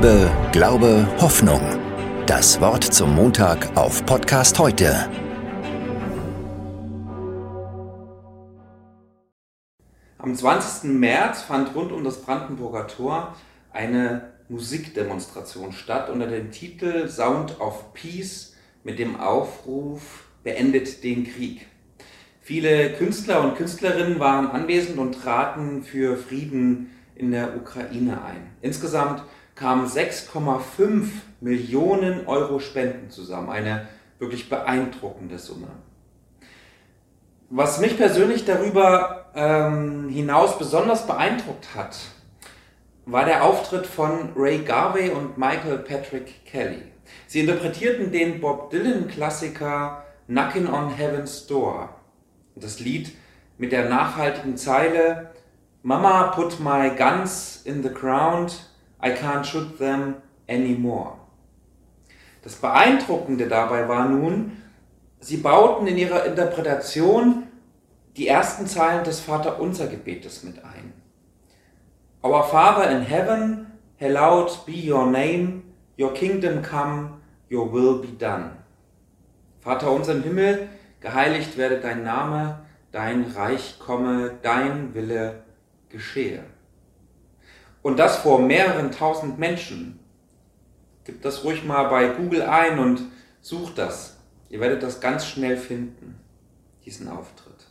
[0.00, 1.60] Liebe, Glaube, Hoffnung.
[2.24, 4.94] Das Wort zum Montag auf Podcast heute.
[10.18, 10.92] Am 20.
[10.92, 13.34] März fand rund um das Brandenburger Tor
[13.72, 18.54] eine Musikdemonstration statt unter dem Titel Sound of Peace
[18.84, 21.66] mit dem Aufruf Beendet den Krieg.
[22.40, 28.46] Viele Künstler und Künstlerinnen waren anwesend und traten für Frieden in der Ukraine ein.
[28.62, 29.24] Insgesamt
[29.58, 31.08] kamen 6,5
[31.40, 33.50] Millionen Euro Spenden zusammen.
[33.50, 33.88] Eine
[34.18, 35.68] wirklich beeindruckende Summe.
[37.50, 41.98] Was mich persönlich darüber ähm, hinaus besonders beeindruckt hat,
[43.06, 46.82] war der Auftritt von Ray Garvey und Michael Patrick Kelly.
[47.26, 51.88] Sie interpretierten den Bob Dylan-Klassiker Knockin' on Heaven's Door.
[52.54, 53.12] Das Lied
[53.56, 55.30] mit der nachhaltigen Zeile
[55.82, 58.68] Mama put my guns in the ground,
[59.00, 60.16] I can't shoot them
[60.48, 61.18] anymore.
[62.42, 64.62] Das Beeindruckende dabei war nun,
[65.20, 67.44] sie bauten in ihrer Interpretation
[68.16, 70.92] die ersten Zeilen des Vaterunser-Gebetes mit ein.
[72.22, 73.66] Our Father in heaven,
[74.00, 75.62] hallowed be your name,
[75.98, 78.50] your kingdom come, your will be done.
[79.60, 80.68] Vater unser im Himmel,
[81.00, 82.60] geheiligt werde dein Name,
[82.92, 85.42] dein Reich komme, dein Wille
[85.88, 86.42] geschehe.
[87.82, 89.98] Und das vor mehreren tausend Menschen.
[91.04, 93.02] Gib das ruhig mal bei Google ein und
[93.40, 94.16] sucht das.
[94.50, 96.20] Ihr werdet das ganz schnell finden,
[96.84, 97.66] diesen Auftritt.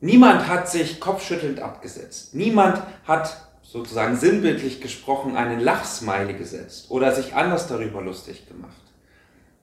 [0.00, 2.34] Niemand hat sich kopfschüttelnd abgesetzt.
[2.34, 8.72] Niemand hat sozusagen sinnbildlich gesprochen einen Lachsmiley gesetzt oder sich anders darüber lustig gemacht.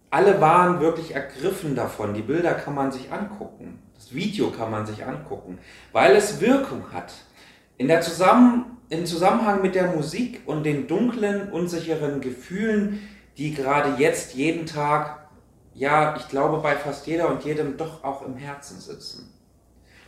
[0.10, 2.14] Alle waren wirklich ergriffen davon.
[2.14, 3.80] Die Bilder kann man sich angucken.
[3.96, 5.58] Das Video kann man sich angucken,
[5.92, 7.14] weil es Wirkung hat.
[7.78, 13.00] In der Zusammen Im Zusammenhang mit der Musik und den dunklen, unsicheren Gefühlen,
[13.38, 15.28] die gerade jetzt jeden Tag,
[15.74, 19.34] ja, ich glaube bei fast jeder und jedem doch auch im Herzen sitzen.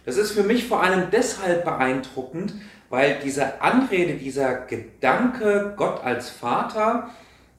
[0.05, 2.53] Das ist für mich vor allem deshalb beeindruckend,
[2.89, 7.09] weil diese Anrede, dieser Gedanke, Gott als Vater,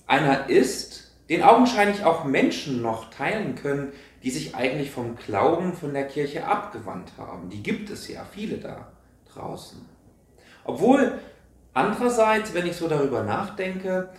[0.06, 3.92] einer ist, den augenscheinlich auch Menschen noch teilen können,
[4.22, 7.50] die sich eigentlich vom Glauben von der Kirche abgewandt haben.
[7.50, 8.92] Die gibt es ja, viele da
[9.34, 9.95] draußen.
[10.66, 11.18] Obwohl
[11.72, 14.10] andererseits, wenn ich so darüber nachdenke,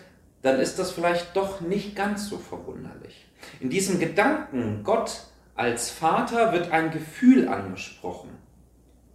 [0.41, 3.27] dann ist das vielleicht doch nicht ganz so verwunderlich.
[3.59, 5.23] In diesem Gedanken, Gott
[5.55, 8.29] als Vater wird ein Gefühl angesprochen.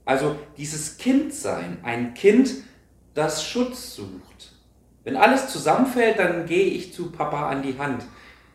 [0.05, 2.51] Also dieses Kindsein, ein Kind,
[3.15, 4.53] das Schutz sucht.
[5.05, 8.05] Wenn alles zusammenfällt, dann gehe ich zu Papa an die Hand.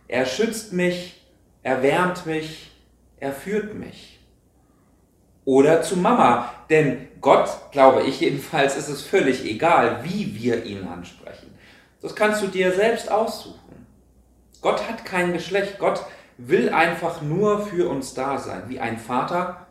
[0.08, 1.26] Er schützt mich,
[1.64, 2.72] er wärmt mich,
[3.20, 4.16] er führt mich.
[5.47, 10.85] Oder zu Mama, denn Gott, glaube ich jedenfalls, ist es völlig egal, wie wir ihn
[10.85, 11.58] ansprechen.
[12.02, 13.88] Das kannst du dir selbst aussuchen.
[14.62, 16.03] Gott hat kein Geschlecht, Gott
[16.38, 19.68] will einfach nur für uns da sein, wie ein Vater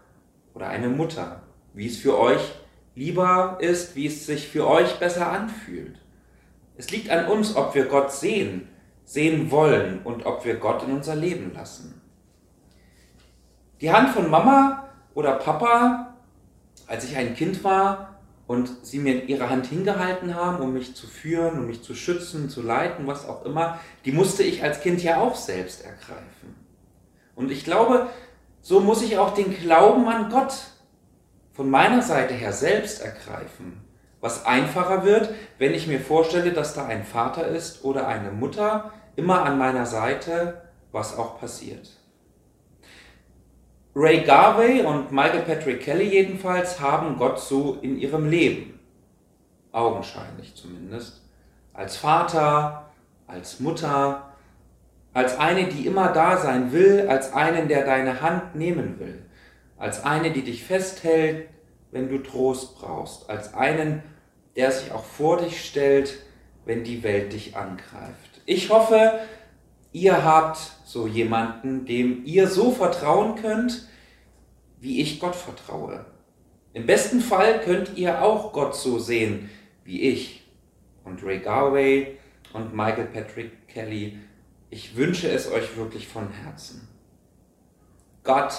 [0.55, 1.43] oder eine Mutter,
[1.75, 2.55] wie es für euch
[2.95, 5.99] lieber ist, wie es sich für euch besser anfühlt.
[6.79, 8.67] Es liegt an uns, ob wir Gott sehen,
[9.05, 12.01] sehen wollen und ob wir Gott in unser Leben lassen.
[13.83, 14.86] Die Hand von Mama
[15.17, 16.15] oder Papa,
[16.87, 18.17] als ich ein Kind war
[18.47, 22.51] und sie mir ihre Hand hingehalten haben, um mich zu führen, um mich zu schützen,
[22.51, 26.55] zu leiten, was auch immer, die musste ich als Kind ja auch selbst ergreifen.
[27.35, 28.09] Und ich glaube,
[28.61, 30.53] so muss ich auch den Glauben an Gott
[31.55, 33.83] von meiner Seite her selbst ergreifen.
[34.21, 38.93] Was einfacher wird, wenn ich mir vorstelle, dass da ein Vater ist oder eine Mutter
[39.17, 40.61] immer an meiner Seite,
[40.93, 41.89] was auch passiert.
[43.99, 48.79] Ray Garvey und Michael Patrick Kelly jedenfalls haben Gott so in ihrem Leben,
[49.73, 51.23] augenscheinlich zumindest,
[51.73, 52.91] als Vater,
[53.27, 54.35] als Mutter,
[55.15, 59.25] als eine, die immer da sein will, als einen, der deine Hand nehmen will,
[59.79, 61.49] als eine, die dich festhält,
[61.91, 64.03] wenn du Trost brauchst, als einen,
[64.57, 66.19] der sich auch vor dich stellt,
[66.67, 68.43] wenn die Welt dich angreift.
[68.45, 69.21] Ich hoffe,
[69.97, 73.89] ihr habt so jemanden, dem ihr so vertrauen könnt,
[74.79, 76.05] wie ich Gott vertraue.
[76.75, 79.49] Im besten Fall könnt ihr auch Gott so sehen
[79.85, 80.47] wie ich
[81.05, 82.19] und Ray Garvey
[82.53, 84.19] und Michael Patrick Kelly
[84.69, 86.89] ich wünsche es euch wirklich von Herzen.
[88.25, 88.51] God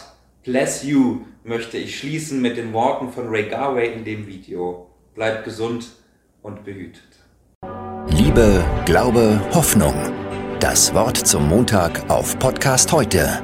[0.44, 4.90] bless you möchte ich schließen mit den Worten von Ray Garvey in dem Video.
[5.14, 5.92] Bleibt gesund
[6.42, 7.04] und behütet.
[8.10, 9.94] Liebe, Glaube, Hoffnung.
[10.60, 13.44] Das Wort zum Montag auf Podcast heute